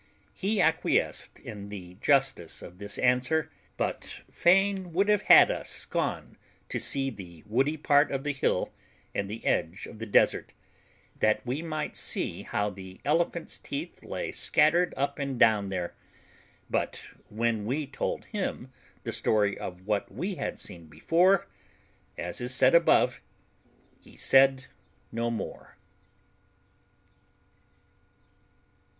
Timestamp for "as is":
22.17-22.55